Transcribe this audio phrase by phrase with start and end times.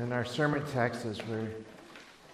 [0.00, 1.48] And our sermon text as we're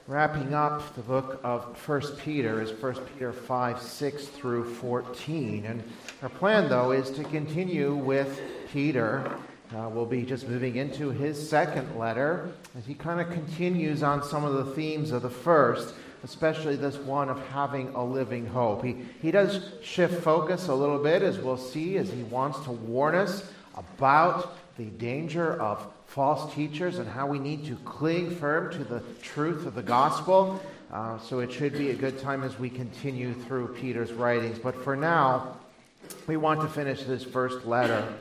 [0.06, 5.66] wrapping up the book of 1 Peter is 1 Peter 5, 6 through 14.
[5.66, 5.82] And
[6.22, 8.40] our plan, though, is to continue with
[8.72, 9.30] Peter.
[9.76, 14.22] Uh, we'll be just moving into his second letter as he kind of continues on
[14.22, 15.92] some of the themes of the first,
[16.24, 18.82] especially this one of having a living hope.
[18.82, 22.72] He, he does shift focus a little bit, as we'll see, as he wants to
[22.72, 28.72] warn us about the danger of false teachers and how we need to cling firm
[28.72, 30.60] to the truth of the gospel.
[30.92, 34.58] Uh, so it should be a good time as we continue through Peter's writings.
[34.58, 35.56] But for now,
[36.26, 38.12] we want to finish this first letter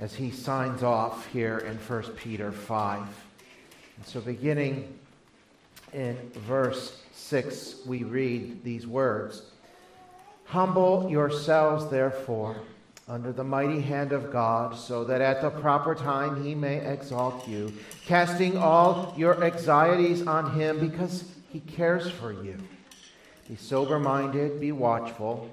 [0.00, 3.00] as he signs off here in 1 Peter 5.
[3.00, 4.98] And so beginning
[5.92, 9.42] in verse 6, we read these words
[10.46, 12.56] Humble yourselves, therefore
[13.08, 17.48] under the mighty hand of God, so that at the proper time he may exalt
[17.48, 17.72] you,
[18.06, 22.56] casting all your anxieties on him because he cares for you.
[23.48, 25.50] Be sober minded, be watchful.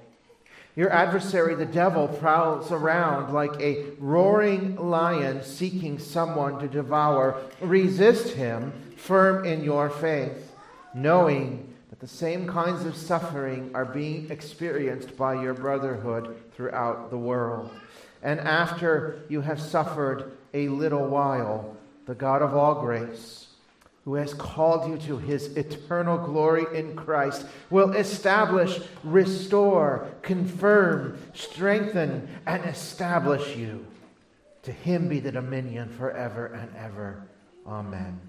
[0.75, 7.41] Your adversary, the devil, prowls around like a roaring lion seeking someone to devour.
[7.59, 10.53] Resist him, firm in your faith,
[10.93, 11.68] knowing
[11.99, 17.71] the same kinds of suffering are being experienced by your brotherhood throughout the world.
[18.23, 21.75] And after you have suffered a little while,
[22.05, 23.47] the God of all grace,
[24.05, 32.29] who has called you to his eternal glory in Christ, will establish, restore, confirm, strengthen,
[32.47, 33.85] and establish you.
[34.63, 37.23] To him be the dominion forever and ever.
[37.67, 38.28] Amen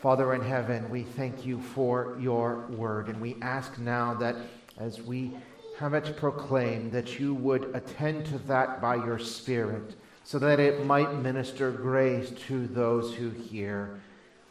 [0.00, 4.34] Father in heaven, we thank you for your word, and we ask now that
[4.78, 5.32] as we
[5.78, 9.94] have it proclaimed, that you would attend to that by your Spirit,
[10.24, 14.00] so that it might minister grace to those who hear.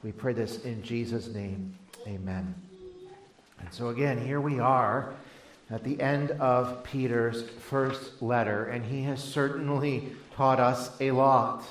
[0.04, 1.76] We pray this in Jesus' name.
[2.06, 2.54] Amen.
[3.60, 5.16] And so, again, here we are
[5.72, 11.64] at the end of Peter's first letter, and he has certainly taught us a lot.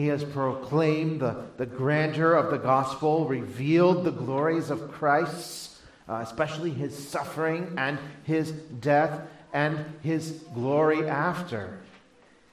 [0.00, 5.76] He has proclaimed the, the grandeur of the gospel, revealed the glories of Christ,
[6.08, 9.20] uh, especially his suffering and his death
[9.52, 11.80] and his glory after.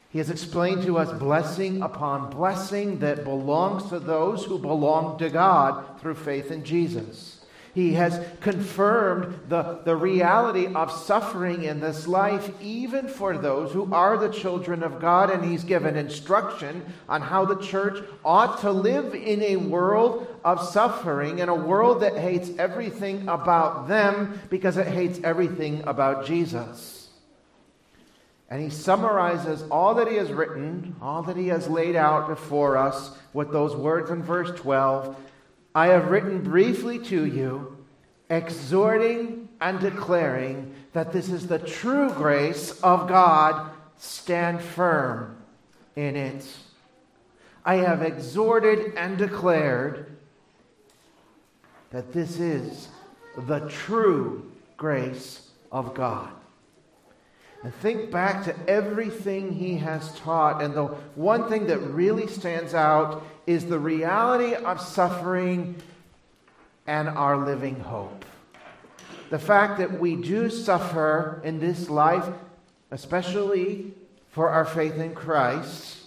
[0.10, 5.30] He has explained to us blessing upon blessing that belongs to those who belong to
[5.30, 7.37] God through faith in Jesus.
[7.78, 13.94] He has confirmed the, the reality of suffering in this life, even for those who
[13.94, 15.30] are the children of God.
[15.30, 20.68] And he's given instruction on how the church ought to live in a world of
[20.68, 27.10] suffering, in a world that hates everything about them because it hates everything about Jesus.
[28.50, 32.76] And he summarizes all that he has written, all that he has laid out before
[32.76, 35.16] us with those words in verse 12
[35.78, 37.78] I have written briefly to you,
[38.32, 43.70] exhorting and declaring that this is the true grace of God.
[43.96, 45.38] Stand firm
[45.96, 46.48] in it.
[47.64, 50.18] I have exhorted and declared
[51.92, 52.88] that this is
[53.38, 56.32] the true grace of God.
[57.64, 60.62] And think back to everything he has taught.
[60.62, 60.86] And the
[61.16, 65.76] one thing that really stands out is the reality of suffering
[66.86, 68.26] and our living hope.
[69.30, 72.28] The fact that we do suffer in this life,
[72.92, 73.94] especially
[74.32, 75.98] for our faith in Christ,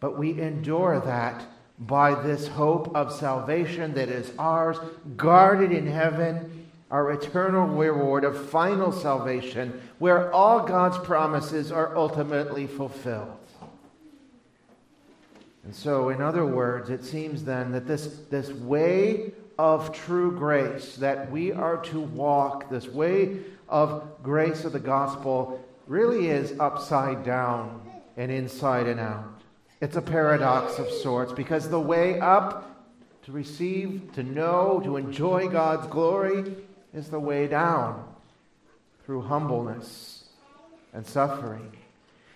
[0.00, 1.44] but we endure that
[1.78, 4.78] by this hope of salvation that is ours,
[5.16, 6.55] guarded in heaven
[6.90, 13.36] our eternal reward of final salvation, where all God's promises are ultimately fulfilled.
[15.64, 20.94] And so, in other words, it seems then that this, this way of true grace
[20.96, 27.24] that we are to walk, this way of grace of the gospel, really is upside
[27.24, 27.82] down
[28.16, 29.40] and inside and out.
[29.80, 32.86] It's a paradox of sorts because the way up
[33.24, 36.44] to receive, to know, to enjoy God's glory
[36.96, 38.04] is the way down
[39.04, 40.24] through humbleness
[40.92, 41.72] and suffering.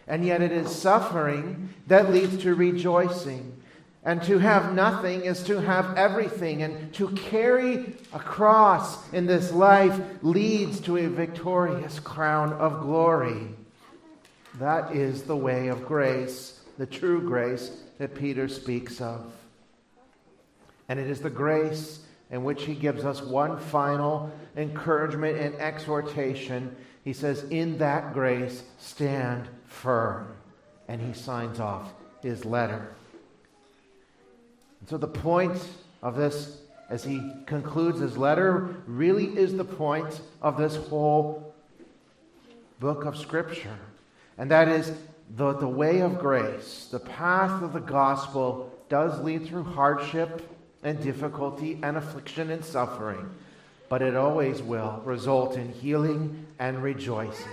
[0.07, 3.57] And yet, it is suffering that leads to rejoicing.
[4.03, 6.63] And to have nothing is to have everything.
[6.63, 13.49] And to carry a cross in this life leads to a victorious crown of glory.
[14.59, 19.33] That is the way of grace, the true grace that Peter speaks of.
[20.89, 22.01] And it is the grace
[22.31, 26.75] in which he gives us one final encouragement and exhortation.
[27.05, 30.29] He says, In that grace, stand firm.
[30.89, 31.93] And he signs off
[32.23, 32.89] his letter.
[34.81, 35.61] And so the point
[36.03, 41.55] of this, as he concludes his letter, really is the point of this whole
[42.81, 43.79] book of Scripture.
[44.39, 44.93] And that is
[45.37, 50.50] the, the way of grace, the path of the gospel does lead through hardship
[50.83, 53.29] and difficulty and affliction and suffering,
[53.89, 57.47] but it always will result in healing and rejoicing.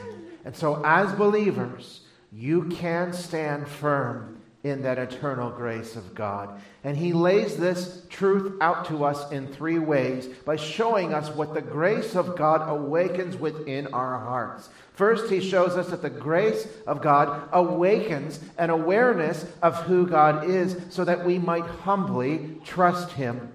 [0.45, 2.01] And so, as believers,
[2.31, 4.36] you can stand firm
[4.69, 6.61] in that eternal grace of God.
[6.83, 11.53] And he lays this truth out to us in three ways by showing us what
[11.53, 14.69] the grace of God awakens within our hearts.
[14.93, 20.49] First, he shows us that the grace of God awakens an awareness of who God
[20.49, 23.53] is so that we might humbly trust him.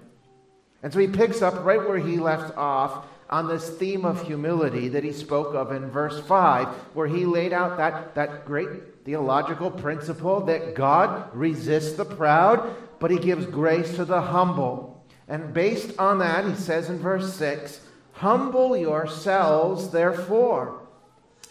[0.81, 4.89] And so he picks up right where he left off on this theme of humility
[4.89, 9.71] that he spoke of in verse 5, where he laid out that, that great theological
[9.71, 15.03] principle that God resists the proud, but he gives grace to the humble.
[15.27, 17.79] And based on that, he says in verse 6
[18.11, 20.83] Humble yourselves, therefore,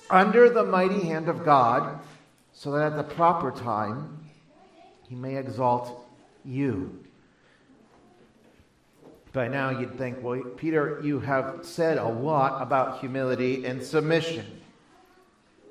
[0.08, 1.98] under the mighty hand of God,
[2.52, 4.20] so that at the proper time
[5.08, 6.06] he may exalt
[6.44, 7.01] you.
[9.32, 14.44] By now, you'd think, well, Peter, you have said a lot about humility and submission.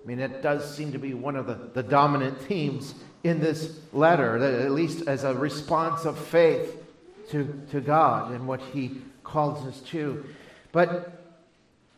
[0.03, 3.79] I mean, it does seem to be one of the, the dominant themes in this
[3.93, 6.83] letter, at least as a response of faith
[7.29, 10.25] to, to God and what he calls us to.
[10.71, 11.21] But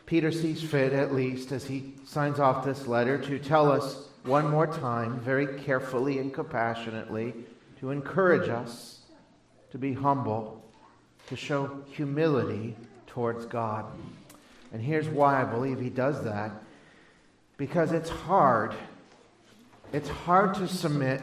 [0.06, 4.50] Peter sees fit, at least, as he signs off this letter, to tell us one
[4.50, 7.33] more time, very carefully and compassionately,
[7.80, 9.00] to encourage us
[9.71, 10.62] to be humble,
[11.28, 12.75] to show humility
[13.08, 13.86] towards God.
[14.72, 16.52] And here's why I believe he does that
[17.58, 18.74] because it's hard.
[19.92, 21.22] It's hard to submit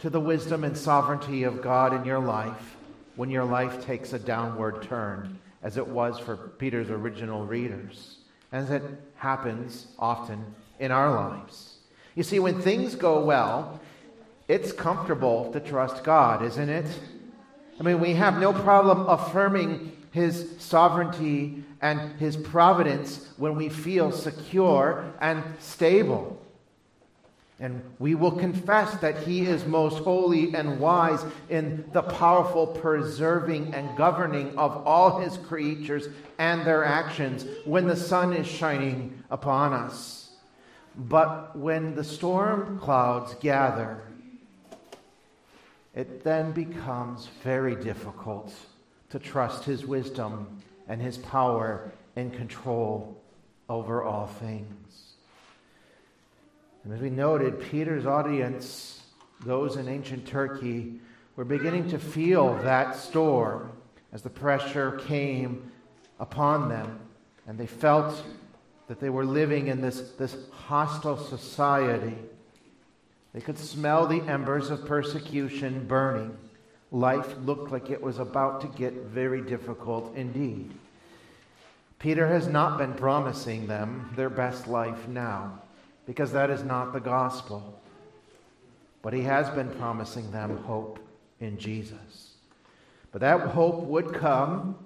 [0.00, 2.76] to the wisdom and sovereignty of God in your life
[3.16, 8.16] when your life takes a downward turn, as it was for Peter's original readers,
[8.52, 8.82] as it
[9.14, 10.44] happens often
[10.80, 11.78] in our lives.
[12.16, 13.80] You see, when things go well,
[14.48, 16.86] it's comfortable to trust God, isn't it?
[17.78, 24.12] I mean, we have no problem affirming his sovereignty and his providence when we feel
[24.12, 26.40] secure and stable.
[27.60, 33.74] And we will confess that he is most holy and wise in the powerful preserving
[33.74, 39.72] and governing of all his creatures and their actions when the sun is shining upon
[39.72, 40.30] us.
[40.96, 44.02] But when the storm clouds gather,
[45.94, 48.52] it then becomes very difficult
[49.10, 53.20] to trust his wisdom and his power and control
[53.68, 55.14] over all things.
[56.82, 59.02] And as we noted, Peter's audience,
[59.44, 61.00] those in ancient Turkey,
[61.36, 63.72] were beginning to feel that storm
[64.12, 65.72] as the pressure came
[66.20, 67.00] upon them.
[67.46, 68.22] And they felt
[68.86, 72.16] that they were living in this, this hostile society.
[73.34, 76.38] They could smell the embers of persecution burning
[76.94, 80.70] life looked like it was about to get very difficult indeed.
[81.98, 85.60] Peter has not been promising them their best life now,
[86.06, 87.80] because that is not the gospel.
[89.02, 91.00] But he has been promising them hope
[91.40, 92.34] in Jesus.
[93.10, 94.76] But that hope would come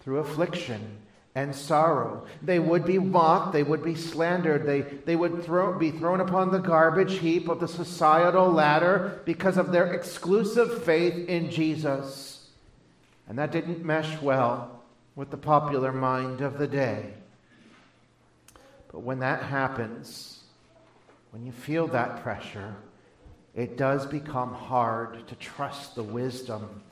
[0.00, 0.98] through affliction
[1.34, 2.26] and sorrow.
[2.42, 6.52] They would be mocked, they would be slandered, they, they would throw, be thrown upon
[6.52, 12.50] the garbage heap of the societal ladder because of their exclusive faith in Jesus.
[13.28, 14.82] And that didn't mesh well
[15.16, 17.14] with the popular mind of the day.
[18.90, 20.40] But when that happens,
[21.30, 22.74] when you feel that pressure,
[23.54, 26.82] it does become hard to trust the wisdom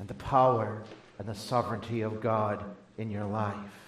[0.00, 0.82] and the power
[1.18, 2.64] and the sovereignty of God
[2.98, 3.83] in your life.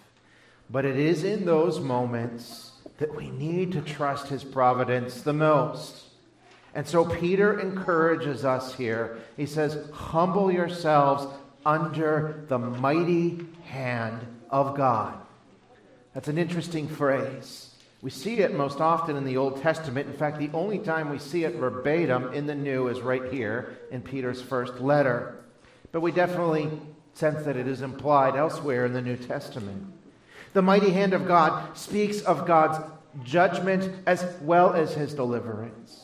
[0.68, 6.04] But it is in those moments that we need to trust his providence the most.
[6.74, 9.18] And so Peter encourages us here.
[9.36, 11.26] He says, Humble yourselves
[11.64, 15.18] under the mighty hand of God.
[16.14, 17.70] That's an interesting phrase.
[18.02, 20.06] We see it most often in the Old Testament.
[20.06, 23.78] In fact, the only time we see it verbatim in the New is right here
[23.90, 25.44] in Peter's first letter.
[25.92, 26.70] But we definitely
[27.14, 29.95] sense that it is implied elsewhere in the New Testament.
[30.56, 32.78] The mighty hand of God speaks of God's
[33.22, 36.02] judgment as well as his deliverance.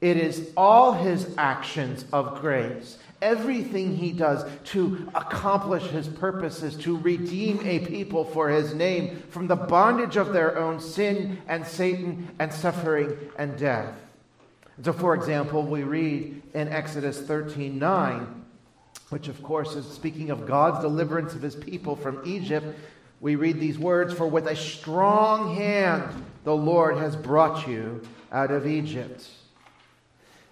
[0.00, 6.98] It is all his actions of grace everything he does to accomplish his purposes, to
[6.98, 12.28] redeem a people for his name from the bondage of their own sin and Satan
[12.40, 13.94] and suffering and death.
[14.82, 18.44] So, for example, we read in Exodus 13 9,
[19.10, 22.76] which of course is speaking of God's deliverance of his people from Egypt.
[23.20, 28.50] We read these words For with a strong hand the Lord has brought you out
[28.50, 29.28] of Egypt.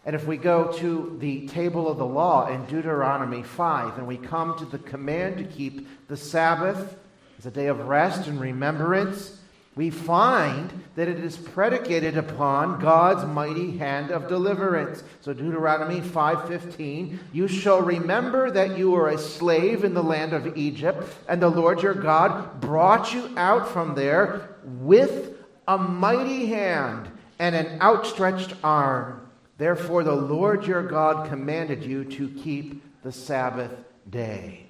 [0.04, 4.16] And if we go to the table of the law in Deuteronomy 5, and we
[4.16, 6.96] come to the command to keep the Sabbath
[7.38, 9.40] as a day of rest and remembrance,
[9.76, 15.04] we find that it is predicated upon God's mighty hand of deliverance.
[15.20, 20.56] So Deuteronomy 5:15, you shall remember that you were a slave in the land of
[20.56, 25.34] Egypt, and the Lord your God brought you out from there with
[25.68, 29.20] a mighty hand and an outstretched arm.
[29.58, 33.72] Therefore, the Lord your God commanded you to keep the Sabbath
[34.08, 34.66] day.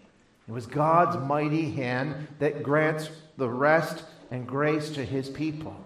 [0.48, 5.76] It was God's mighty hand that grants the rest and grace to his people.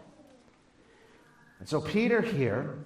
[1.58, 2.78] And so, Peter here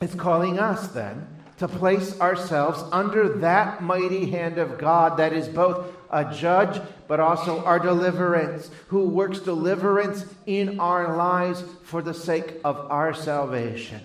[0.00, 1.26] is calling us then
[1.58, 7.20] to place ourselves under that mighty hand of God that is both a judge but
[7.20, 14.00] also our deliverance, who works deliverance in our lives for the sake of our salvation.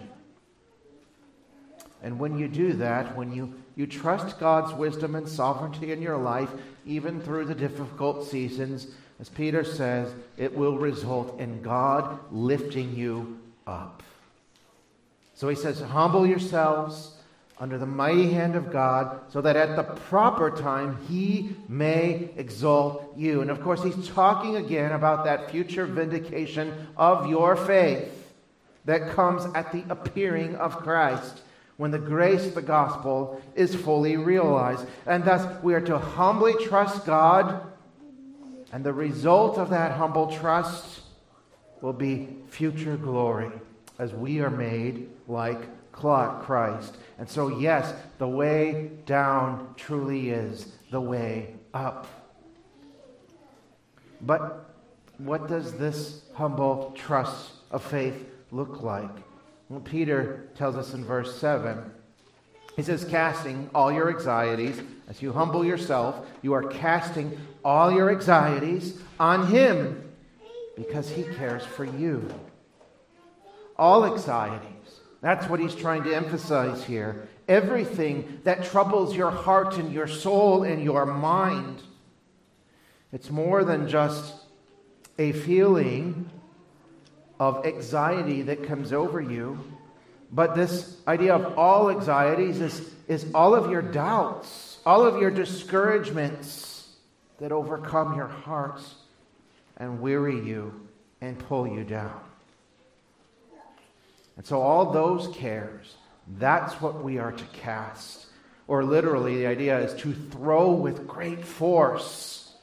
[2.04, 6.18] And when you do that, when you, you trust God's wisdom and sovereignty in your
[6.18, 6.50] life,
[6.86, 8.88] even through the difficult seasons,
[9.20, 14.02] as Peter says, it will result in God lifting you up.
[15.36, 17.14] So he says, Humble yourselves
[17.60, 23.14] under the mighty hand of God, so that at the proper time he may exalt
[23.16, 23.42] you.
[23.42, 28.34] And of course, he's talking again about that future vindication of your faith
[28.86, 31.42] that comes at the appearing of Christ
[31.78, 34.86] when the grace of the gospel is fully realized.
[35.06, 37.62] And thus, we are to humbly trust God,
[38.74, 41.02] and the result of that humble trust
[41.82, 43.52] will be future glory
[44.00, 46.96] as we are made like Christ.
[47.18, 52.08] And so, yes, the way down truly is the way up.
[54.22, 54.70] But
[55.18, 59.27] what does this humble trust of faith look like?
[59.70, 61.92] Well, Peter tells us in verse 7.
[62.76, 68.12] He says, casting all your anxieties, as you humble yourself, you are casting all your
[68.12, 70.14] anxieties on him
[70.76, 72.30] because he cares for you.
[73.78, 74.72] All anxieties.
[75.22, 77.28] That's what he's trying to emphasize here.
[77.48, 81.82] Everything that troubles your heart and your soul and your mind.
[83.12, 84.36] It's more than just
[85.18, 86.30] a feeling
[87.40, 89.60] of anxiety that comes over you.
[90.32, 95.32] But this idea of all anxieties is, is all of your doubts, all of your
[95.32, 96.90] discouragements
[97.40, 98.96] that overcome your hearts
[99.78, 100.88] and weary you
[101.22, 102.20] and pull you down.
[104.36, 105.96] And so, all those cares,
[106.38, 108.28] that's what we are to cast.
[108.68, 112.54] Or literally, the idea is to throw with great force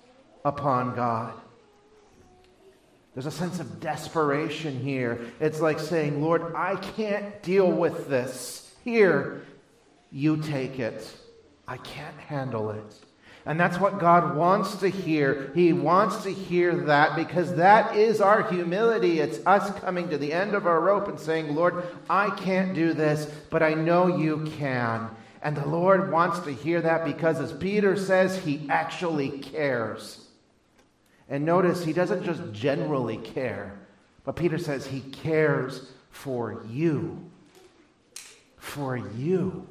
[0.44, 1.32] upon God.
[3.14, 5.20] There's a sense of desperation here.
[5.38, 8.74] It's like saying, Lord, I can't deal with this.
[8.82, 9.46] Here,
[10.10, 11.08] you take it.
[11.66, 13.04] I can't handle it.
[13.46, 15.52] And that's what God wants to hear.
[15.54, 19.20] He wants to hear that because that is our humility.
[19.20, 22.94] It's us coming to the end of our rope and saying, Lord, I can't do
[22.94, 25.10] this, but I know you can.
[25.42, 30.23] And the Lord wants to hear that because, as Peter says, he actually cares.
[31.34, 33.76] And notice he doesn't just generally care,
[34.22, 37.28] but Peter says he cares for you.
[38.56, 39.66] For you.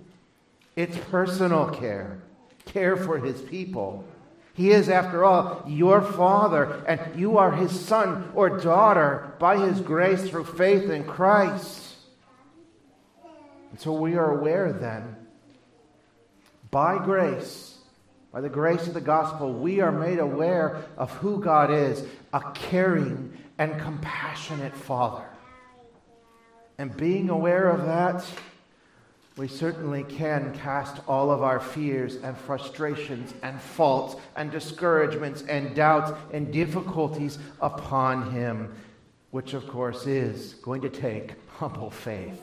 [0.76, 2.22] It's personal care,
[2.66, 4.04] care for his people.
[4.54, 9.80] He is, after all, your father, and you are his son or daughter by his
[9.80, 11.96] grace through faith in Christ.
[13.72, 15.16] And so we are aware then,
[16.70, 17.73] by grace,
[18.34, 22.42] by the grace of the gospel, we are made aware of who God is a
[22.56, 25.24] caring and compassionate Father.
[26.80, 28.26] And being aware of that,
[29.38, 35.76] we certainly can cast all of our fears and frustrations and faults and discouragements and
[35.76, 38.74] doubts and difficulties upon Him.
[39.30, 42.40] which of course is going to take humble faith,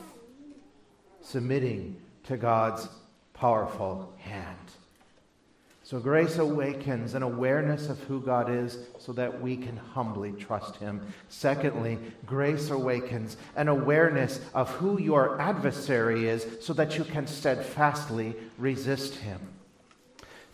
[1.21, 2.89] submitting to God's
[3.33, 4.57] powerful hand.
[5.91, 10.77] So grace awakens an awareness of who God is so that we can humbly trust
[10.77, 11.01] Him.
[11.27, 18.37] Secondly, grace awakens an awareness of who your adversary is so that you can steadfastly
[18.57, 19.41] resist him.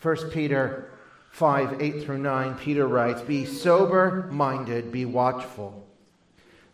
[0.02, 0.90] 1 Peter
[1.30, 5.86] 5 8 through 9, Peter writes, Be sober minded, be watchful.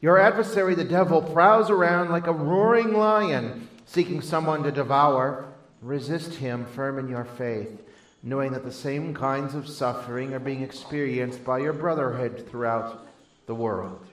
[0.00, 5.52] Your adversary, the devil, prowls around like a roaring lion, seeking someone to devour.
[5.82, 7.83] Resist him firm in your faith
[8.24, 13.06] knowing that the same kinds of suffering are being experienced by your brotherhood throughout
[13.46, 14.04] the world.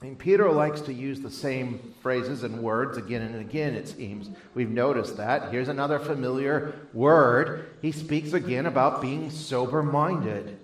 [0.00, 4.30] Mean, Peter likes to use the same phrases and words again and again, it seems.
[4.54, 5.50] We've noticed that.
[5.50, 7.68] Here's another familiar word.
[7.82, 10.58] He speaks again about being sober minded.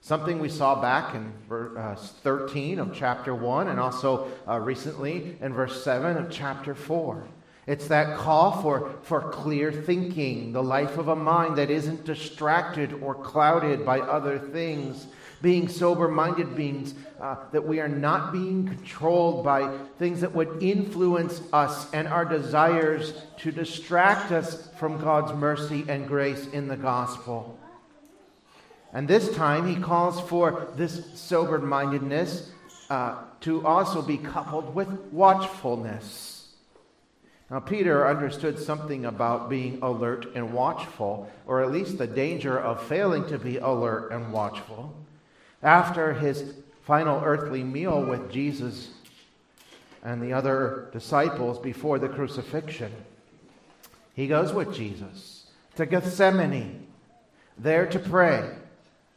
[0.00, 5.52] Something we saw back in verse 13 of chapter 1 and also uh, recently in
[5.52, 7.28] verse 7 of chapter 4.
[7.68, 12.94] It's that call for, for clear thinking, the life of a mind that isn't distracted
[12.94, 15.06] or clouded by other things.
[15.42, 20.62] Being sober minded means uh, that we are not being controlled by things that would
[20.62, 26.76] influence us and our desires to distract us from God's mercy and grace in the
[26.76, 27.58] gospel.
[28.94, 32.50] And this time, he calls for this sober mindedness
[32.88, 36.37] uh, to also be coupled with watchfulness.
[37.50, 42.82] Now, Peter understood something about being alert and watchful, or at least the danger of
[42.82, 44.94] failing to be alert and watchful.
[45.62, 46.52] After his
[46.84, 48.90] final earthly meal with Jesus
[50.02, 52.92] and the other disciples before the crucifixion,
[54.14, 56.86] he goes with Jesus to Gethsemane,
[57.56, 58.56] there to pray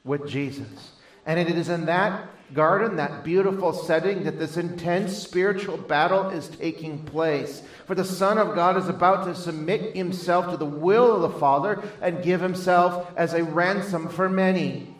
[0.06, 0.92] with Jesus.
[1.26, 6.48] And it is in that garden, that beautiful setting, that this intense spiritual battle is
[6.48, 7.62] taking place.
[7.86, 11.40] For the Son of God is about to submit himself to the will of the
[11.40, 14.96] Father and give himself as a ransom for many.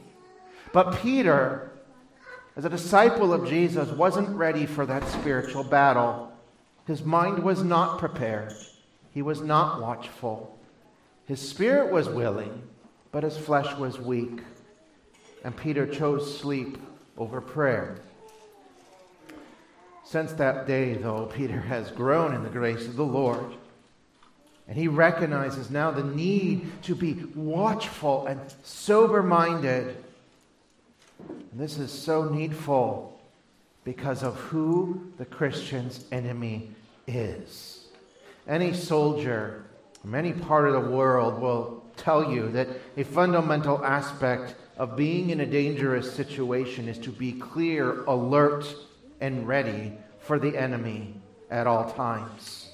[0.74, 1.72] But Peter,
[2.56, 6.32] as a disciple of Jesus, wasn't ready for that spiritual battle.
[6.88, 8.54] His mind was not prepared,
[9.12, 10.58] he was not watchful.
[11.26, 12.64] His spirit was willing,
[13.12, 14.42] but his flesh was weak.
[15.44, 16.78] And Peter chose sleep
[17.22, 17.98] over prayer.
[20.04, 23.54] Since that day, though, Peter has grown in the grace of the Lord.
[24.68, 29.96] And he recognizes now the need to be watchful and sober minded.
[31.54, 33.20] This is so needful
[33.84, 36.72] because of who the Christian's enemy
[37.06, 37.86] is.
[38.48, 39.64] Any soldier
[40.02, 45.30] from any part of the world will tell you that a fundamental aspect of being
[45.30, 48.66] in a dangerous situation is to be clear, alert,
[49.20, 51.14] and ready for the enemy
[51.52, 52.72] at all times.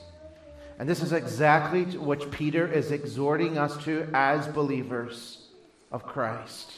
[0.79, 5.49] And this is exactly what Peter is exhorting us to as believers
[5.91, 6.71] of Christ.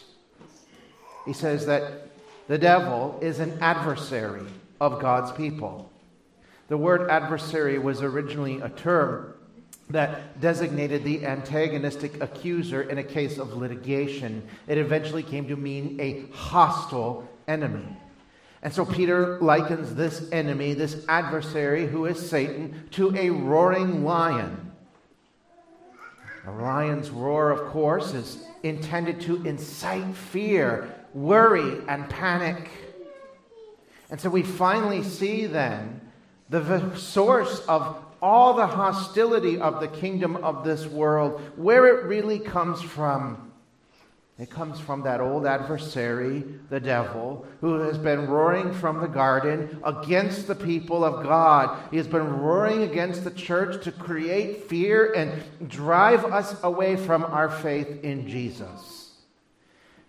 [1.27, 2.07] He says that
[2.47, 4.47] the devil is an adversary
[4.81, 5.91] of God's people.
[6.69, 9.35] The word adversary was originally a term
[9.89, 14.47] that designated the antagonistic accuser in a case of litigation.
[14.67, 17.97] It eventually came to mean a hostile enemy.
[18.62, 24.71] And so Peter likens this enemy, this adversary who is Satan, to a roaring lion.
[26.45, 32.69] A lion's roar, of course, is intended to incite fear, worry, and panic.
[34.12, 36.02] And so we finally see then
[36.49, 42.39] the source of all the hostility of the kingdom of this world, where it really
[42.39, 43.51] comes from.
[44.38, 49.82] It comes from that old adversary, the devil, who has been roaring from the garden
[49.84, 51.77] against the people of God.
[51.91, 57.25] He has been roaring against the church to create fear and drive us away from
[57.25, 58.98] our faith in Jesus.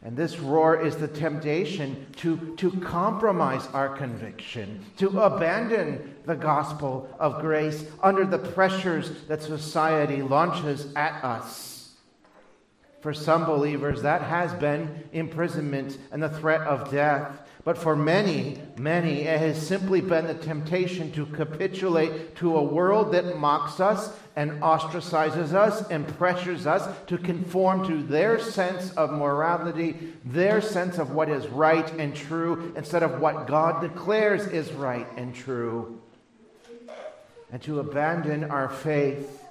[0.02, 7.14] And this roar is the temptation to, to compromise our conviction, to abandon the gospel
[7.18, 11.96] of grace under the pressures that society launches at us.
[13.02, 17.46] For some believers, that has been imprisonment and the threat of death.
[17.62, 23.12] But for many, many, it has simply been the temptation to capitulate to a world
[23.12, 29.12] that mocks us and ostracizes us and pressures us to conform to their sense of
[29.12, 34.72] morality, their sense of what is right and true, instead of what God declares is
[34.72, 36.00] right and true.
[37.52, 39.42] And to abandon our faith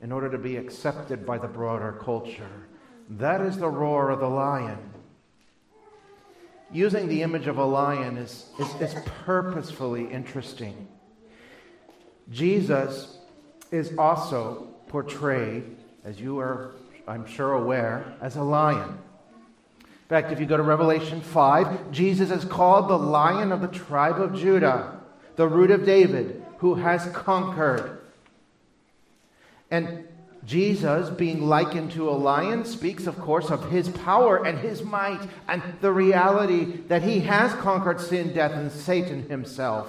[0.00, 2.68] in order to be accepted by the broader culture.
[3.08, 4.91] That is the roar of the lion.
[6.72, 10.88] Using the image of a lion is, is, is purposefully interesting.
[12.30, 13.18] Jesus
[13.70, 16.72] is also portrayed, as you are,
[17.06, 18.98] I'm sure, aware, as a lion.
[19.80, 23.68] In fact, if you go to Revelation 5, Jesus is called the lion of the
[23.68, 25.00] tribe of Judah,
[25.36, 27.98] the root of David, who has conquered.
[29.70, 30.06] And
[30.44, 35.20] Jesus, being likened to a lion, speaks, of course, of his power and his might
[35.46, 39.88] and the reality that he has conquered sin, death, and Satan himself.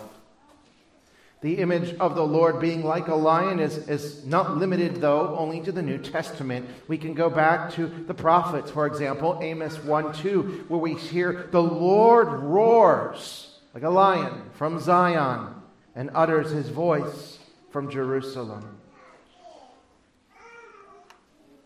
[1.41, 5.59] The image of the Lord being like a lion is, is not limited, though, only
[5.61, 6.69] to the New Testament.
[6.87, 11.49] We can go back to the prophets, for example, Amos 1 2, where we hear,
[11.51, 15.55] The Lord roars like a lion from Zion
[15.95, 17.39] and utters his voice
[17.71, 18.79] from Jerusalem.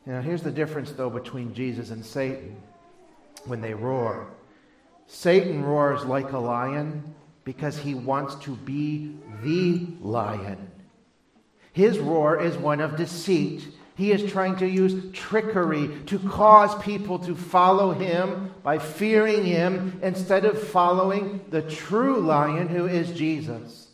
[0.08, 2.56] Now, here's the difference, though, between Jesus and Satan
[3.44, 4.28] when they roar.
[5.06, 10.72] Satan roars like a lion because he wants to be the lion.
[11.74, 13.68] His roar is one of deceit.
[13.96, 20.00] He is trying to use trickery to cause people to follow him by fearing him
[20.02, 23.90] instead of following the true lion who is Jesus.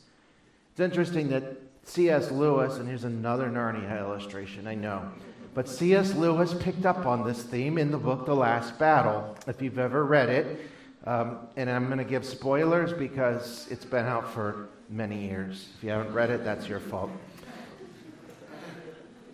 [0.71, 1.43] It's interesting that
[1.85, 2.29] C.S.
[2.29, 5.11] Lewis, and here's another Narnia illustration, I know.
[5.53, 6.15] But C.S.
[6.15, 10.03] Lewis picked up on this theme in the book The Last Battle, if you've ever
[10.03, 10.61] read it.
[11.05, 15.69] Um, and I'm going to give spoilers because it's been out for many years.
[15.77, 17.11] If you haven't read it, that's your fault.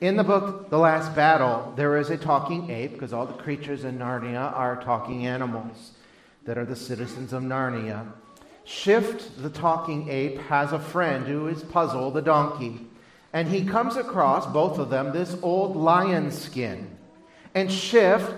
[0.01, 3.85] In the book The Last Battle, there is a talking ape, because all the creatures
[3.85, 5.91] in Narnia are talking animals
[6.43, 8.11] that are the citizens of Narnia.
[8.65, 12.88] Shift, the talking ape, has a friend who is Puzzle, the donkey.
[13.31, 16.97] And he comes across, both of them, this old lion skin.
[17.53, 18.33] And Shift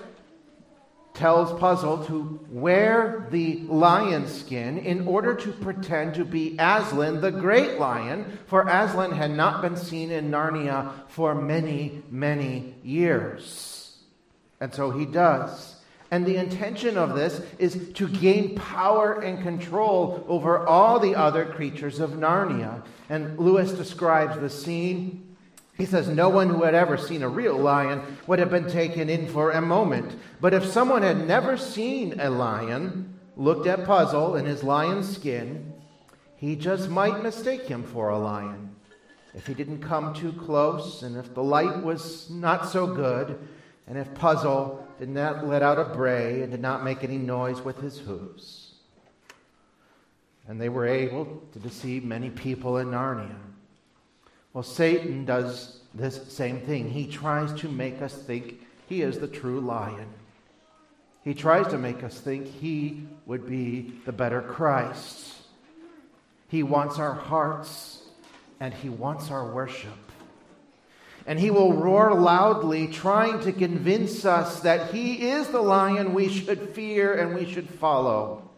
[1.14, 7.32] tells Puzzle to wear the lion skin in order to pretend to be Aslan, the
[7.32, 13.98] great lion, for Aslan had not been seen in Narnia for many, many years.
[14.60, 15.71] And so he does.
[16.12, 21.46] And the intention of this is to gain power and control over all the other
[21.46, 22.84] creatures of Narnia.
[23.10, 25.38] And Lewis describes the scene.
[25.78, 29.10] He says, No one who had ever seen a real lion would have been taken
[29.10, 30.14] in for a moment.
[30.42, 35.74] But if someone had never seen a lion, looked at Puzzle in his lion skin,
[36.36, 38.76] he just might mistake him for a lion.
[39.34, 43.40] If he didn't come too close, and if the light was not so good,
[43.88, 47.62] and if Puzzle did not let out a bray and did not make any noise
[47.62, 48.76] with his hooves.
[50.48, 53.36] And they were able to deceive many people in Narnia.
[54.54, 56.90] Well, Satan does this same thing.
[56.90, 60.08] He tries to make us think he is the true lion.
[61.24, 65.36] He tries to make us think he would be the better Christ.
[66.48, 68.04] He wants our hearts
[68.60, 70.11] and he wants our worship
[71.26, 76.30] and he will roar loudly, trying to convince us that he is the lion we
[76.30, 78.50] should fear and we should follow.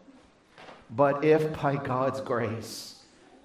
[0.90, 2.94] But if by God's grace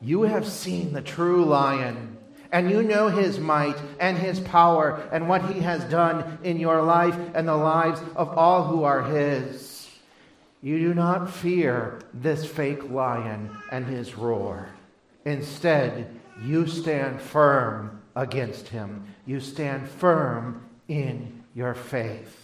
[0.01, 2.17] you have seen the true lion,
[2.51, 6.81] and you know his might and his power and what he has done in your
[6.81, 9.89] life and the lives of all who are his,
[10.61, 14.69] you do not fear this fake lion and his roar.
[15.25, 19.05] Instead, you stand firm against him.
[19.25, 22.35] You stand firm in your faith.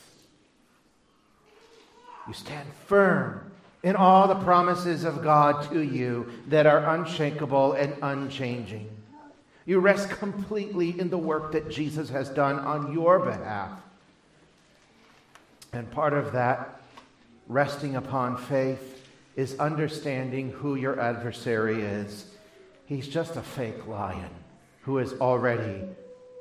[2.28, 3.52] You stand firm
[3.84, 8.90] in all the promises of God to you that are unshakable and unchanging.
[9.66, 13.72] You rest completely in the work that Jesus has done on your behalf.
[15.74, 16.82] And part of that,
[17.48, 22.28] resting upon faith, is understanding who your adversary is.
[22.86, 24.30] He's just a fake lion
[24.86, 25.82] who is already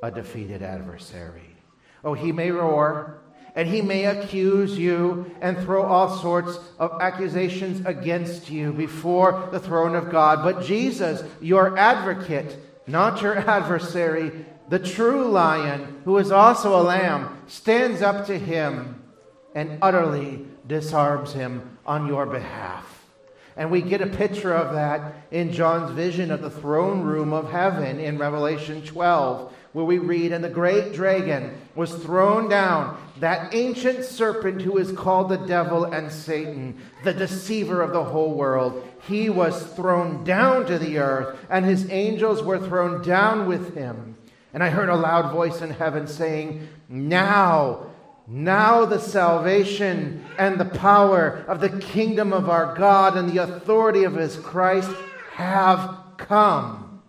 [0.02, 1.57] a defeated adversary.
[2.04, 3.22] Oh, he may roar
[3.54, 9.61] and he may accuse you and throw all sorts of accusations against you before the
[9.61, 10.42] throne of God.
[10.42, 17.38] But Jesus, your advocate, not your adversary, the true lion, who is also a lamb,
[17.46, 19.02] stands up to him
[19.54, 22.93] and utterly disarms him on your behalf.
[23.57, 27.51] And we get a picture of that in John's vision of the throne room of
[27.51, 33.55] heaven in Revelation 12, where we read, And the great dragon was thrown down, that
[33.55, 38.87] ancient serpent who is called the devil and Satan, the deceiver of the whole world.
[39.07, 44.17] He was thrown down to the earth, and his angels were thrown down with him.
[44.53, 47.87] And I heard a loud voice in heaven saying, Now
[48.27, 54.05] Now the salvation and the power of the kingdom of our God and the authority
[54.05, 54.91] of his Christ
[55.33, 57.03] have come.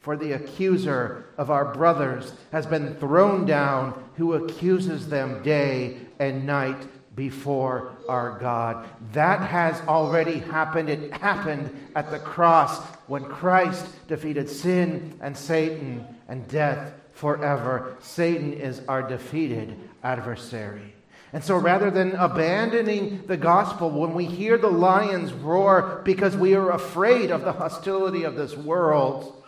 [0.00, 6.46] For the accuser of our brothers has been thrown down, who accuses them day and
[6.46, 8.88] night before our God.
[9.12, 10.88] That has already happened.
[10.88, 17.96] It happened at the cross when Christ defeated sin and Satan and death forever.
[18.00, 20.94] Satan is our defeated adversary.
[21.32, 26.54] And so rather than abandoning the gospel when we hear the lions roar because we
[26.54, 29.42] are afraid of the hostility of this world,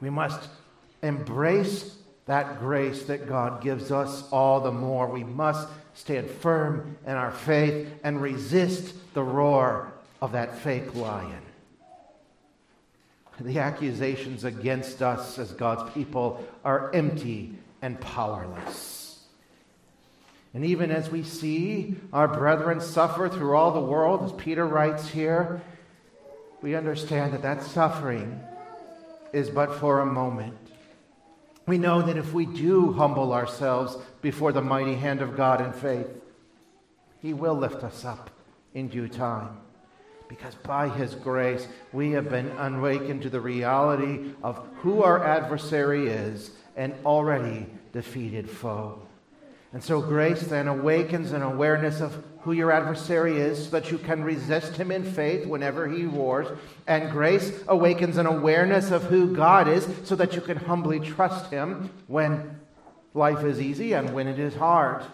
[0.00, 0.48] we must
[1.02, 5.08] embrace that grace that God gives us all the more.
[5.08, 9.92] We must stand firm in our faith and resist the roar
[10.22, 11.42] of that fake lion.
[13.40, 19.24] The accusations against us as God's people are empty and powerless.
[20.54, 25.08] And even as we see our brethren suffer through all the world, as Peter writes
[25.08, 25.62] here,
[26.60, 28.40] we understand that that suffering
[29.32, 30.56] is but for a moment.
[31.66, 35.72] We know that if we do humble ourselves before the mighty hand of God in
[35.72, 36.08] faith,
[37.20, 38.30] He will lift us up
[38.74, 39.56] in due time.
[40.32, 46.06] Because by His grace, we have been awakened to the reality of who our adversary
[46.06, 49.02] is an already defeated foe.
[49.74, 53.98] And so grace then awakens an awareness of who your adversary is so that you
[53.98, 56.48] can resist him in faith whenever he wars.
[56.86, 61.50] And grace awakens an awareness of who God is so that you can humbly trust
[61.50, 62.58] him when
[63.12, 65.04] life is easy and when it is hard.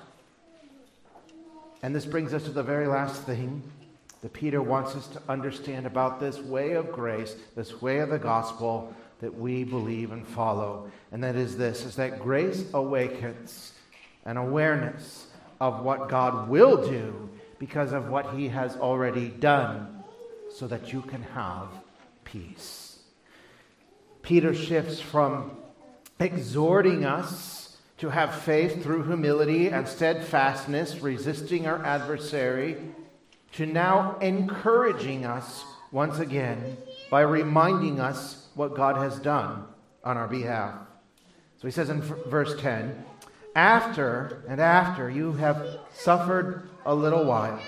[1.83, 3.64] And this brings us to the very last thing
[4.22, 8.18] that Peter wants us to understand about this way of grace, this way of the
[8.18, 10.90] gospel that we believe and follow.
[11.12, 13.72] And that is this is that grace awakens
[14.24, 15.26] an awareness
[15.61, 17.28] of what God will do
[17.59, 20.04] because of what he has already done
[20.50, 21.68] so that you can have
[22.24, 22.98] peace.
[24.22, 25.52] Peter shifts from
[26.20, 32.76] exhorting us to have faith through humility and steadfastness, resisting our adversary,
[33.59, 36.77] to now encouraging us once again
[37.11, 39.64] by reminding us what God has done
[40.05, 40.77] on our behalf.
[41.61, 43.05] So he says in verse 10
[43.57, 47.61] after and after you have suffered a little while,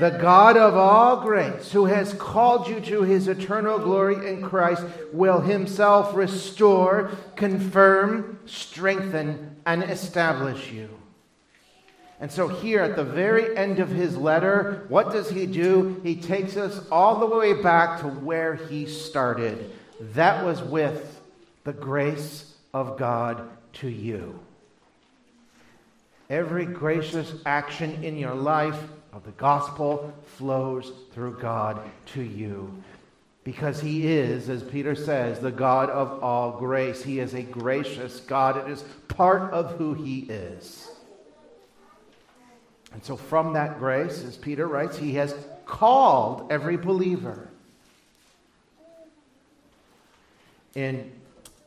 [0.00, 4.82] the God of all grace, who has called you to his eternal glory in Christ,
[5.12, 11.01] will himself restore, confirm, strengthen, and establish you.
[12.22, 16.00] And so, here at the very end of his letter, what does he do?
[16.04, 19.72] He takes us all the way back to where he started.
[20.14, 21.20] That was with
[21.64, 24.38] the grace of God to you.
[26.30, 28.80] Every gracious action in your life
[29.12, 31.80] of the gospel flows through God
[32.14, 32.72] to you.
[33.42, 37.02] Because he is, as Peter says, the God of all grace.
[37.02, 38.56] He is a gracious God.
[38.58, 40.91] It is part of who he is.
[42.92, 47.48] And so, from that grace, as Peter writes, he has called every believer.
[50.74, 51.10] In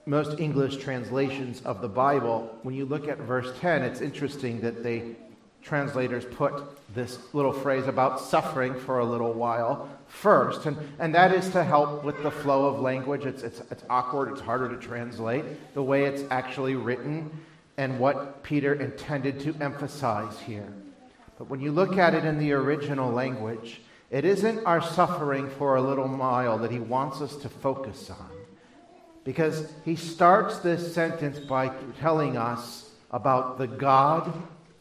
[0.06, 4.84] most English translations of the Bible, when you look at verse 10, it's interesting that
[4.84, 5.16] the
[5.64, 6.54] translators put
[6.94, 10.68] this little phrase about suffering for a little while first.
[10.68, 13.26] And, and that is to help with the flow of language.
[13.26, 17.32] It's, it's, it's awkward, it's harder to translate the way it's actually written
[17.78, 20.72] and what Peter intended to emphasize here.
[21.38, 25.76] But when you look at it in the original language, it isn't our suffering for
[25.76, 28.30] a little while that he wants us to focus on.
[29.24, 31.69] Because he starts this sentence by
[32.00, 34.32] telling us about the God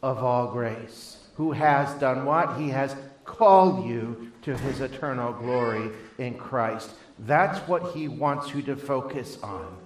[0.03, 2.59] of all grace, who has done what?
[2.59, 6.91] He has called you to his eternal glory in Christ.
[7.21, 9.77] That's what he wants you to focus on.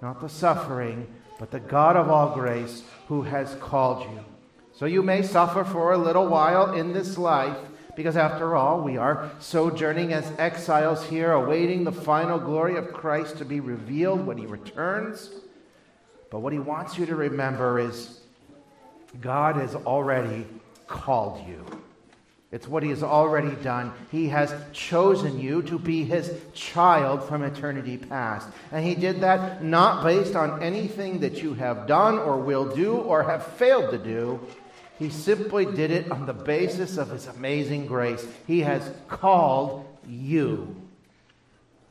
[0.00, 1.06] Not the suffering,
[1.38, 4.24] but the God of all grace who has called you.
[4.78, 7.56] So you may suffer for a little while in this life,
[7.96, 13.38] because after all, we are sojourning as exiles here, awaiting the final glory of Christ
[13.38, 15.30] to be revealed when he returns.
[16.30, 18.20] But what he wants you to remember is
[19.18, 20.46] God has already
[20.86, 21.64] called you.
[22.52, 23.92] It's what he has already done.
[24.12, 28.48] He has chosen you to be his child from eternity past.
[28.70, 32.94] And he did that not based on anything that you have done or will do
[32.94, 34.38] or have failed to do,
[34.98, 38.26] he simply did it on the basis of His amazing grace.
[38.46, 40.74] He has called you.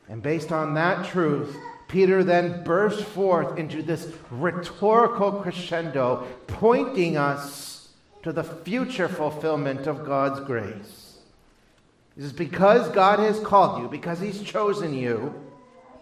[0.08, 1.56] And based on that truth,
[1.88, 7.88] Peter then bursts forth into this rhetorical crescendo, pointing us
[8.22, 11.18] to the future fulfillment of God's grace.
[12.16, 15.32] This is because God has called you, because He's chosen you,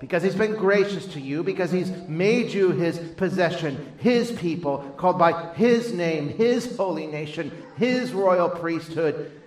[0.00, 5.18] because He's been gracious to you, because He's made you His possession, His people, called
[5.18, 9.40] by His name, His holy nation, His royal priesthood.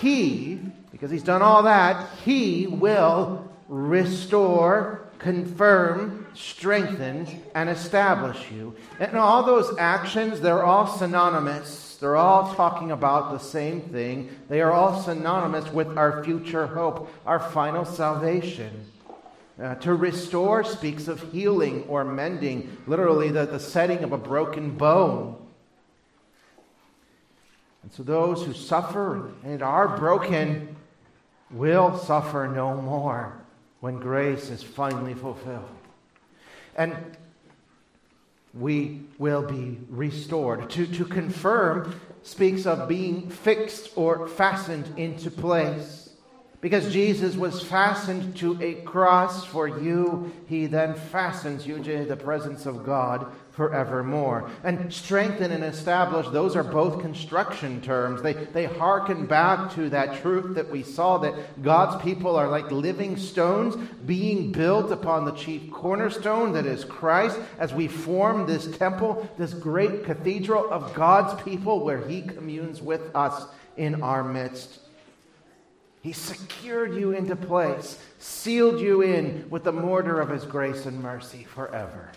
[0.00, 0.60] He,
[0.92, 8.76] because He's done all that, He will restore confirm, strengthen, and establish you.
[9.00, 11.96] And all those actions, they're all synonymous.
[11.98, 14.28] They're all talking about the same thing.
[14.50, 18.84] They are all synonymous with our future hope, our final salvation.
[19.62, 24.76] Uh, to restore speaks of healing or mending, literally, the, the setting of a broken
[24.76, 25.36] bone.
[27.84, 30.74] And so those who suffer and are broken
[31.50, 33.40] will suffer no more
[33.80, 35.68] when grace is finally fulfilled.
[36.74, 36.96] And
[38.54, 40.70] we will be restored.
[40.70, 46.03] To, to confirm speaks of being fixed or fastened into place.
[46.64, 52.16] Because Jesus was fastened to a cross for you, he then fastens you to the
[52.16, 54.50] presence of God forevermore.
[54.62, 58.22] And strengthen and establish, those are both construction terms.
[58.22, 62.72] They, they hearken back to that truth that we saw that God's people are like
[62.72, 68.74] living stones being built upon the chief cornerstone that is Christ as we form this
[68.78, 74.78] temple, this great cathedral of God's people where He communes with us in our midst.
[76.04, 81.02] He secured you into place, sealed you in with the mortar of His grace and
[81.02, 82.12] mercy forever.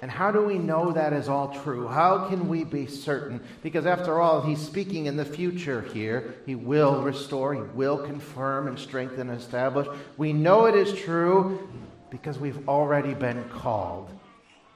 [0.00, 1.88] And how do we know that is all true?
[1.88, 3.40] How can we be certain?
[3.64, 6.36] Because after all, he's speaking in the future here.
[6.46, 9.88] He will restore, he will confirm and strengthen and establish.
[10.16, 11.68] We know it is true
[12.10, 14.08] because we've already been called.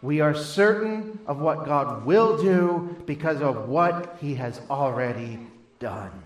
[0.03, 5.39] We are certain of what God will do because of what he has already
[5.79, 6.22] done.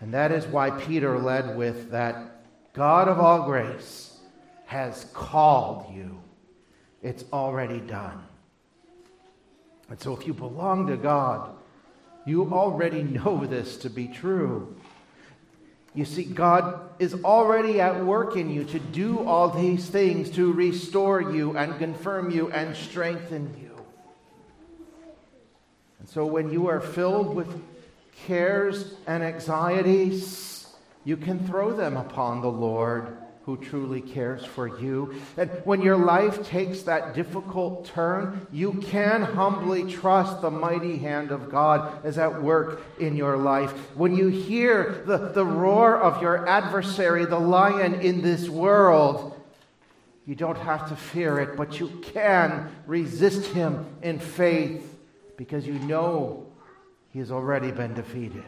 [0.00, 4.18] And that is why Peter led with that God of all grace
[4.66, 6.20] has called you
[7.06, 8.20] it's already done.
[9.88, 11.54] And so, if you belong to God,
[12.24, 14.74] you already know this to be true.
[15.94, 20.52] You see, God is already at work in you to do all these things to
[20.52, 23.76] restore you and confirm you and strengthen you.
[26.00, 27.48] And so, when you are filled with
[28.24, 30.66] cares and anxieties,
[31.04, 35.14] you can throw them upon the Lord who truly cares for you.
[35.36, 41.30] And when your life takes that difficult turn, you can humbly trust the mighty hand
[41.30, 43.70] of God is at work in your life.
[43.96, 49.40] When you hear the, the roar of your adversary, the lion in this world,
[50.26, 54.92] you don't have to fear it, but you can resist him in faith
[55.36, 56.45] because you know
[57.16, 58.44] he has already been defeated.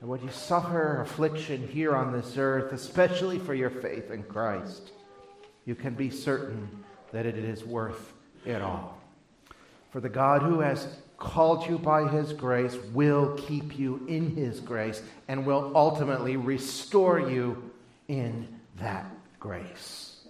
[0.00, 4.90] And when you suffer affliction here on this earth, especially for your faith in Christ,
[5.64, 6.68] you can be certain
[7.12, 8.14] that it is worth
[8.44, 9.00] it all.
[9.92, 10.88] For the God who has
[11.18, 17.20] called you by his grace will keep you in his grace and will ultimately restore
[17.20, 17.70] you
[18.08, 18.48] in
[18.80, 19.06] that
[19.38, 20.24] grace.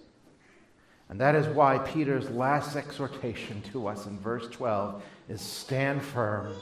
[1.09, 6.53] And that is why Peter's last exhortation to us in verse 12 is stand firm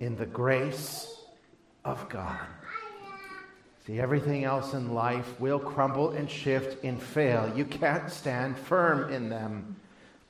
[0.00, 1.22] in the grace
[1.84, 2.46] of God.
[3.86, 7.50] See, everything else in life will crumble and shift and fail.
[7.56, 9.76] You can't stand firm in them.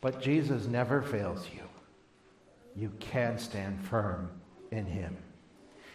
[0.00, 1.62] But Jesus never fails you.
[2.76, 4.30] You can stand firm
[4.70, 5.16] in him.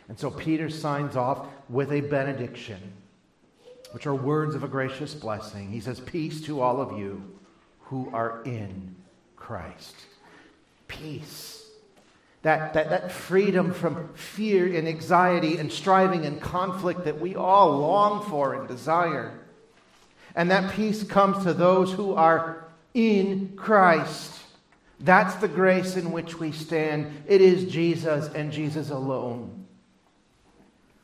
[0.10, 2.80] And so Peter signs off with a benediction,
[3.92, 5.72] which are words of a gracious blessing.
[5.72, 7.24] He says, Peace to all of you
[7.80, 8.94] who are in
[9.38, 9.96] Christ.
[10.90, 11.63] Peace
[12.44, 17.80] that, that, that freedom from fear and anxiety and striving and conflict that we all
[17.80, 19.40] long for and desire.
[20.36, 24.42] And that peace comes to those who are in Christ.
[25.00, 27.24] That's the grace in which we stand.
[27.28, 29.66] It is Jesus and Jesus alone.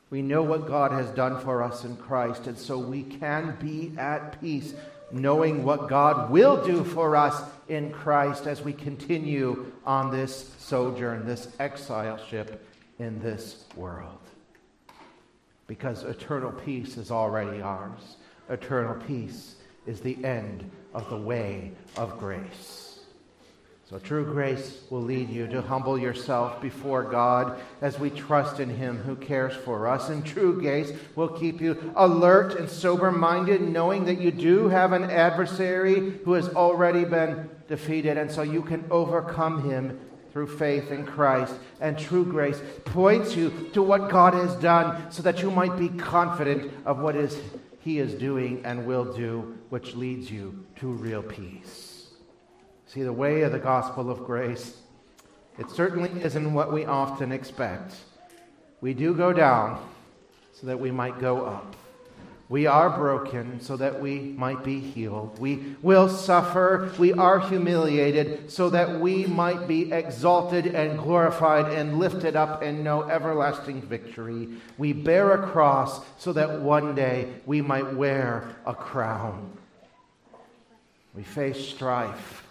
[0.09, 3.93] We know what God has done for us in Christ, and so we can be
[3.97, 4.73] at peace
[5.11, 11.25] knowing what God will do for us in Christ as we continue on this sojourn,
[11.25, 12.59] this exileship
[12.99, 14.19] in this world.
[15.65, 18.17] Because eternal peace is already ours.
[18.49, 19.55] Eternal peace
[19.87, 22.99] is the end of the way of grace.
[23.89, 28.69] So, true grace will lead you to humble yourself before God as we trust in
[28.69, 30.09] Him who cares for us.
[30.09, 34.91] And true grace will keep you alert and sober minded, knowing that you do have
[34.93, 39.97] an adversary who has already been defeated, and so you can overcome him
[40.33, 41.53] through faith in Christ.
[41.79, 45.89] And true grace points you to what God has done so that you might be
[45.89, 47.39] confident of what is
[47.79, 52.09] he is doing and will do, which leads you to real peace.
[52.87, 54.77] See, the way of the gospel of grace,
[55.57, 57.95] it certainly isn't what we often expect.
[58.81, 59.85] We do go down
[60.53, 61.75] so that we might go up.
[62.49, 65.37] We are broken so that we might be healed.
[65.37, 66.91] We will suffer.
[66.97, 72.83] We are humiliated so that we might be exalted and glorified and lifted up and
[72.83, 74.49] know everlasting victory.
[74.79, 79.55] We bear a cross so that one day we might wear a crown.
[81.13, 82.47] We face strife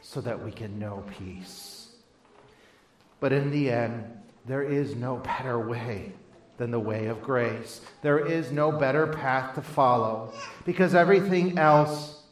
[0.00, 1.90] so that we can know peace.
[3.20, 4.02] But in the end,
[4.46, 6.14] there is no better way
[6.60, 7.80] than the way of grace.
[8.02, 10.34] There is no better path to follow
[10.66, 12.22] because everything else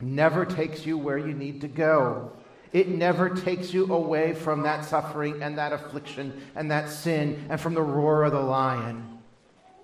[0.00, 2.30] never takes you where you need to go.
[2.72, 7.60] It never takes you away from that suffering and that affliction and that sin and
[7.60, 9.18] from the roar of the lion.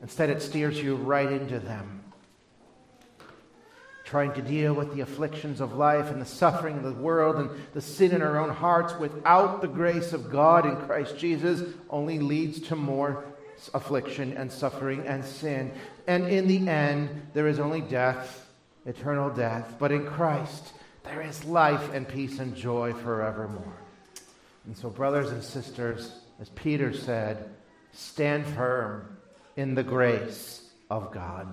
[0.01, 2.01] Instead, it steers you right into them
[4.11, 7.49] trying to deal with the afflictions of life and the suffering of the world and
[7.75, 12.19] the sin in our own hearts without the grace of God in Christ Jesus only
[12.19, 13.25] leads to more
[13.75, 15.73] affliction and suffering and sin.
[16.07, 18.49] And in the end, there is only death,
[18.87, 19.75] eternal death.
[19.79, 20.73] But in Christ,
[21.05, 23.81] there is life and peace and joy forevermore.
[24.67, 27.51] And so, brothers and sisters, as Peter said,
[27.93, 29.17] stand firm
[29.57, 31.49] in the grace of God.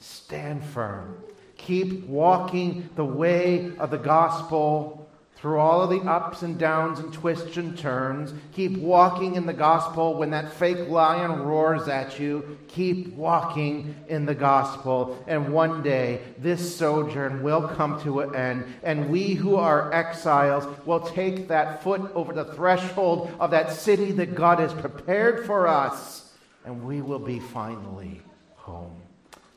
[0.00, 1.22] Stand firm.
[1.56, 4.97] Keep walking the way of the gospel
[5.40, 8.32] through all of the ups and downs and twists and turns.
[8.54, 12.58] Keep walking in the gospel when that fake lion roars at you.
[12.66, 15.22] Keep walking in the gospel.
[15.28, 18.64] And one day, this sojourn will come to an end.
[18.82, 24.10] And we who are exiles will take that foot over the threshold of that city
[24.12, 26.32] that God has prepared for us.
[26.64, 28.20] And we will be finally
[28.56, 29.00] home.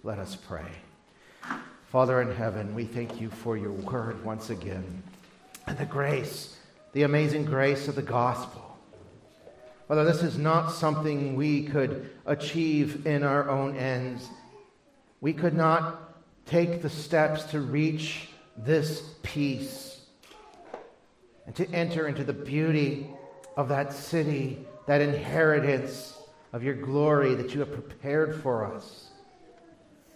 [0.03, 0.69] Let us pray.
[1.87, 5.01] Father in heaven, we thank you for your word once again
[5.67, 6.57] and the grace,
[6.93, 8.77] the amazing grace of the gospel.
[9.87, 14.29] Father, this is not something we could achieve in our own ends.
[15.19, 16.13] We could not
[16.45, 19.99] take the steps to reach this peace
[21.45, 23.07] and to enter into the beauty
[23.57, 26.17] of that city, that inheritance
[26.53, 29.09] of your glory that you have prepared for us.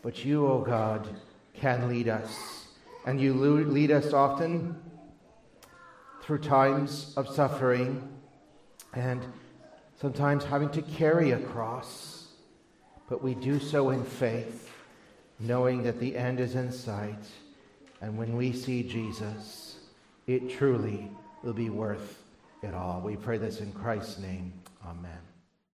[0.01, 1.07] But you, O oh God,
[1.53, 2.65] can lead us.
[3.05, 4.75] And you lead us often
[6.25, 8.01] through times of suffering
[8.93, 9.23] and
[10.01, 12.29] sometimes having to carry a cross.
[13.07, 14.71] But we do so in faith,
[15.39, 17.23] knowing that the end is in sight.
[18.01, 19.77] And when we see Jesus,
[20.25, 21.11] it truly
[21.43, 22.23] will be worth
[22.63, 23.01] it all.
[23.01, 24.51] We pray this in Christ's name.
[24.83, 25.24] Amen.